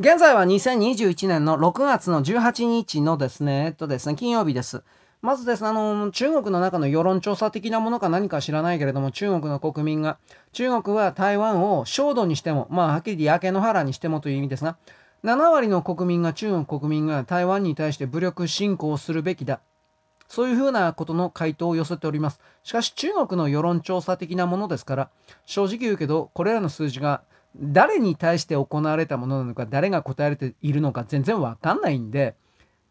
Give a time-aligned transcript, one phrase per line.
[0.00, 4.84] 現在は2021年の6月の18日のですね、えっとですね、金曜日です。
[5.22, 10.18] まずですね、あの、中国の中の世論調査的なものか何か知らないけれども、中国の国民が、
[10.52, 14.76] 中国は台湾を焦土にしても、まあ、はっきり言って焼け野原にしてもという意味ですが、
[15.24, 19.58] 7割の国民が、中国国民が台湾に対して武力侵攻するべきだ。
[20.28, 22.38] そういうふうなことの回答を寄せております。
[22.62, 25.10] しかし中国の世論調査的なものですから、
[25.44, 27.22] 正直言うけど、これらの数字が
[27.56, 32.34] 誰に対して行われたものなのか、誰が答えているのか全然わかんないんで、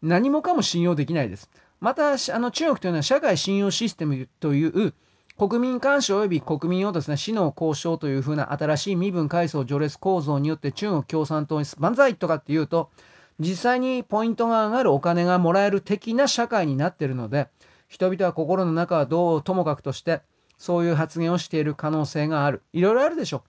[0.02, 1.50] 何もかも信用できないです。
[1.80, 4.94] また、あの中国というのは社会信用システムという
[5.38, 12.90] 国民監視及び国民をですね、死の交渉というふうな新しい身分階層序列構造によって中国共産党に万歳とかっていうと、
[13.38, 17.48] 実際にポイントが上がるお金がもらえる的な社会になっているので、
[17.86, 20.22] 人々は心の中はどうともかくとして、
[20.58, 22.62] そういう発言をしている可能性がある。
[22.72, 23.42] いろいろあるでしょう。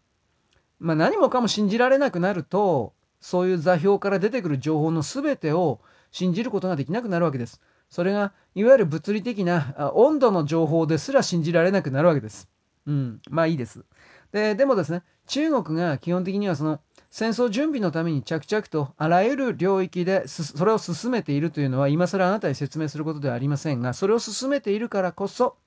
[0.80, 5.82] まあ、何もかも信じられなくなるとそういう座標から出てくる情報の全てを
[6.12, 7.62] 信じることができなくなるわけです。
[7.90, 12.48] それがいわゆる物理的な温度の情報ですら信じられなくなるわけです。
[12.86, 13.84] うん、まあいいです。
[14.32, 16.80] ででもですね中国が基本的にはその
[17.12, 25.58] 戦争準備のために着々とあらゆる領域でそれを進めているというのは今更あなたに説明することではありませんがそれを進めているからこそ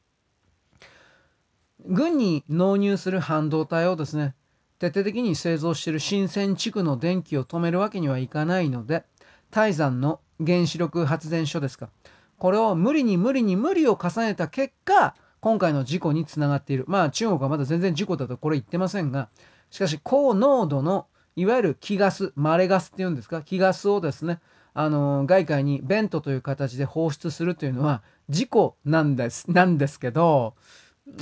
[1.84, 4.36] 軍に納入する半導体をですね
[4.82, 9.04] 徹底的に製造している新鮮地区の電気を止めるわけにはいかないので
[9.52, 11.88] 泰山の原子力発電所ですか。
[12.36, 16.84] これを無理に無理に無理を重ねた結果今回の事故につながっている。
[16.88, 19.28] まあ中国はまだ全然事故だとこれ言ってませんが
[19.70, 24.40] しかし高濃度のいわゆる気ガスマレガスっていうんですか気ガスをですね
[24.74, 30.54] あの外界にベントという形で放出するというのは事故なんですなんですけど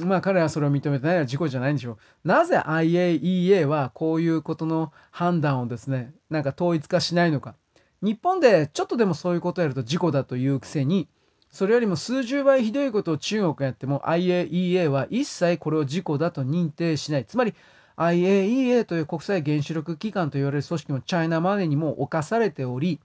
[0.05, 1.99] まあ彼はそれを認めてないのは事故じゃないんでしょう。
[2.29, 7.55] なぜ IAEA はこういうことの判断をですね、なんか統一化しないのか。
[8.03, 11.09] 日本でちょっとでもそういうことをやると事故だというくせに、
[11.51, 17.25] それよりも数十倍ひどいことを中国がやっても IAEA は一切これを事故だと認定しない。
[17.25, 17.55] つまり
[17.97, 23.01] IAEA という国際原子力機関と言われる組織もチャイナマネーにも侵されており、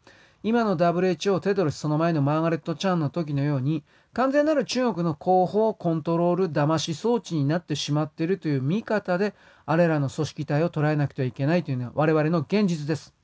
[0.45, 3.83] 今の WHO テドロスその前のマーガレット・チャンの時のように
[4.13, 9.33] 完全なる中国の広報コントロール騙し装置になってしまっているという見方で
[9.66, 13.16] あれらの組織体を捉えなくてはいけないというのは我々の現実です。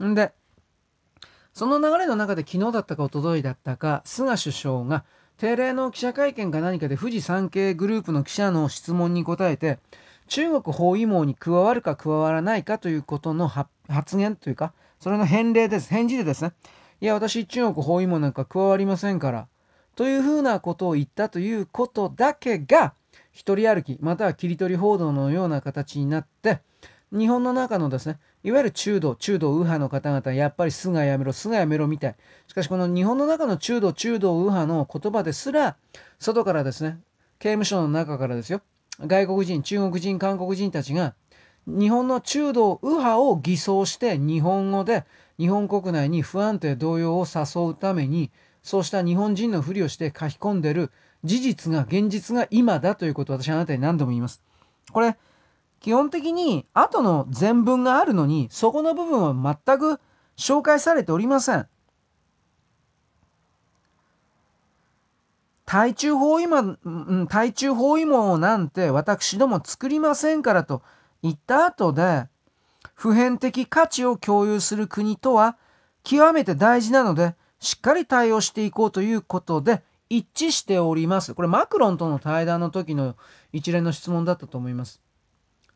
[0.00, 0.32] んで
[1.52, 5.04] その流れの中で昨日だったか一昨日だったか菅首相が
[5.38, 9.80] 定例の記者会見か何かで富士山系グループの記者の質問に答えて
[10.28, 14.72] 中国包囲網に加わるか加わらないかということの発発言というか
[15.02, 15.88] それの返礼です。
[15.88, 16.52] 返事でですね。
[17.00, 19.48] いや、私、中国包囲網なんか加わりませんから。
[19.96, 22.94] というふうなことを言ったということだけが、
[23.32, 26.60] 一人歩き、または切り取り報道のような形になって、
[27.10, 32.14] 日本の中のですね、いわゆる中道、中道右派の方々、やっぱり菅やめろ、菅やめろみたい。
[32.46, 35.76] しかし、この日本の中の中道、中道右派の言葉ですら、
[36.20, 37.00] 外からですね、
[37.40, 38.62] 刑務所の中からですよ、
[39.00, 41.16] 外国人、中国人、韓国人たちが、
[41.66, 45.04] 日本の中道右派を偽装して日本語で
[45.38, 48.30] 日本国内に不安定動揺を誘うために
[48.62, 50.90] そうした日本人のふりをして書き込んでる
[51.24, 54.42] 事実が現実が今だということを私はあなたに何度も言います。
[54.92, 55.16] これ
[55.80, 60.00] 基本的に後の全文があるのにそこの部分は全く
[60.36, 61.66] 紹介されておりません。
[65.64, 66.76] 対中包囲網、
[67.28, 70.82] 対中包囲網なんて私ども作りませんからと
[71.22, 72.28] 言った後で、
[72.94, 75.56] 普遍的価値を共有する国とは
[76.04, 81.34] 極めて大事なので、しっかり対応していこうということで一致しております。
[81.34, 83.16] これマクロンとの対談の時の
[83.52, 85.00] 一連の質問だったと思います。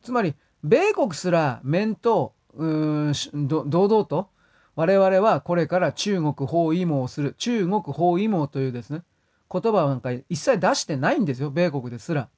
[0.03, 4.29] つまり、米国すら面と堂々と
[4.75, 9.03] 我々はこれから中国包囲網をする中国包囲網というですね
[9.51, 12.29] 言葉なんか一切出してないんですよ米国ですら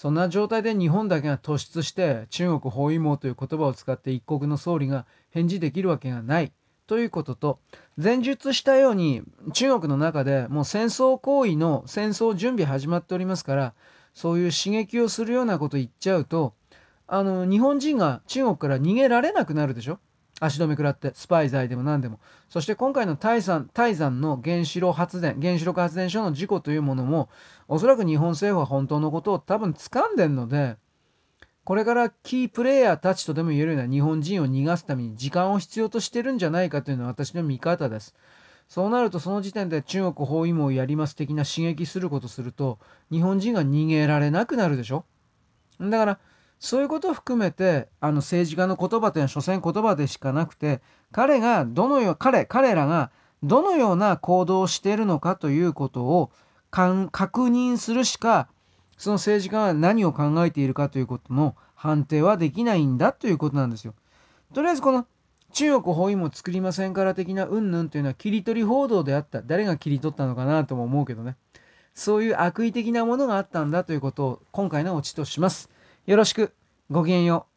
[0.00, 6.54] そんな状態で日本だけが突出して中国包囲網という言葉を使って一国の総理が返事できるわけがない。
[6.86, 7.60] ということと
[7.98, 9.20] 前述したように
[9.52, 13.74] 中国の中でもう戦争行為の戦争準備始まっておりますから
[14.14, 16.54] そういう刺激をするようなこと言っちゃうと
[17.06, 19.98] あの日本人が中国から逃げられなくなるでしょ？
[20.40, 27.28] 足止め食らってスパイ罪でも何でもそして今回の泰山泰山の原子炉発電原子力発電所の事故というものも
[27.68, 30.76] おそらく日本政府は本当のことを多分掴んでるので
[31.64, 38.14] これからキープレイヤーたちとでも言えるような日本人を逃がすために時間を必要としてるんじゃないかというのは私の見方です。
[38.70, 42.78] そうなるとその時点で中国包囲網をやります的な刺激することすると
[43.10, 45.04] 日本人が逃げられなくなるでしょ
[45.80, 46.18] だから
[46.60, 53.10] そういうことを含めてあの政治家の言葉というのは所詮言葉でしかなくて彼がどのよう彼彼らが
[53.42, 56.30] どのような行動をしているのかということを
[56.70, 58.48] 確認するしか
[58.98, 63.94] その政治家が何を考えているかということの判定はできないんだということなんですよ。
[64.52, 65.06] とりあえずこの
[65.54, 71.36] 中国包囲網作りませんから的なうんぬんというのは切り取り報道であった誰が切り取ったのかなとも思うけどね
[71.94, 75.70] そういう悪意的なものがあったんだということを今回のオチとします。
[76.06, 76.54] よろしく
[76.90, 77.49] ごきげんよう。